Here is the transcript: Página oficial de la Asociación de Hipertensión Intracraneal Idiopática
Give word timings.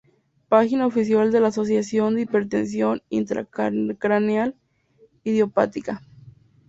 Página 0.49 0.87
oficial 0.87 1.31
de 1.31 1.39
la 1.39 1.49
Asociación 1.49 2.15
de 2.15 2.21
Hipertensión 2.23 3.03
Intracraneal 3.11 4.55
Idiopática 5.23 6.01